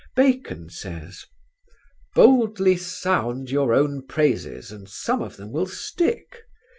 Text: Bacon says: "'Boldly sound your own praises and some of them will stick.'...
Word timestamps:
Bacon 0.15 0.69
says: 0.71 1.25
"'Boldly 2.15 2.75
sound 2.75 3.51
your 3.51 3.71
own 3.71 4.03
praises 4.07 4.71
and 4.71 4.89
some 4.89 5.21
of 5.21 5.37
them 5.37 5.51
will 5.51 5.67
stick.'... 5.67 6.41